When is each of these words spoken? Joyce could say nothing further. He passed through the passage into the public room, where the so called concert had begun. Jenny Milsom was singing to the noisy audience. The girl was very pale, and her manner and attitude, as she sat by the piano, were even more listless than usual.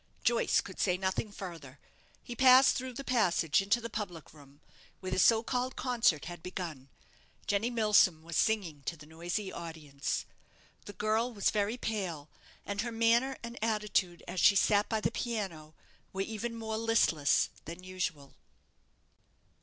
Joyce 0.23 0.61
could 0.61 0.79
say 0.79 0.97
nothing 0.97 1.31
further. 1.31 1.77
He 2.23 2.35
passed 2.35 2.75
through 2.75 2.93
the 2.93 3.03
passage 3.03 3.61
into 3.61 3.79
the 3.79 3.87
public 3.87 4.33
room, 4.33 4.59
where 4.99 5.11
the 5.11 5.19
so 5.19 5.43
called 5.43 5.75
concert 5.75 6.25
had 6.25 6.41
begun. 6.41 6.89
Jenny 7.45 7.69
Milsom 7.69 8.23
was 8.23 8.35
singing 8.35 8.81
to 8.87 8.97
the 8.97 9.05
noisy 9.05 9.51
audience. 9.51 10.25
The 10.85 10.93
girl 10.93 11.31
was 11.31 11.51
very 11.51 11.77
pale, 11.77 12.31
and 12.65 12.81
her 12.81 12.91
manner 12.91 13.37
and 13.43 13.63
attitude, 13.63 14.23
as 14.27 14.39
she 14.39 14.55
sat 14.55 14.89
by 14.89 15.01
the 15.01 15.11
piano, 15.11 15.75
were 16.13 16.21
even 16.21 16.55
more 16.55 16.77
listless 16.79 17.49
than 17.65 17.83
usual. 17.83 18.33